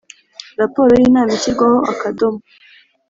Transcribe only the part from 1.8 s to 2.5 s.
akadomo